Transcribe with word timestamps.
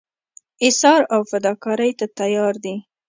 ایثار 0.63 1.01
او 1.13 1.21
فداکارۍ 1.31 1.91
ته 1.99 2.05
تیار 2.19 2.53
دي. 2.63 2.75